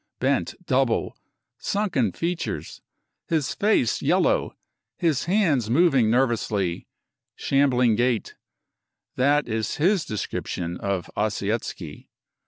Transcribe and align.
Bent 0.19 0.55
double, 0.65 1.15
sunken 1.59 2.11
features, 2.11 2.81
his 3.27 3.53
face 3.53 4.01
yellow, 4.01 4.55
his 4.97 5.25
hands 5.25 5.69
moving 5.69 6.09
nervously, 6.09 6.87
shambling 7.35 7.95
gait— 7.95 8.33
that 9.15 9.47
is 9.47 9.75
his 9.75 10.03
description 10.03 10.75
of 10.77 11.07
Ossietzky. 11.15 12.07